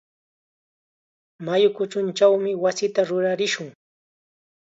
Mayu 1.45 1.69
kuchunchaw 1.77 2.33
wasita 2.63 3.01
rurarishun. 3.09 3.67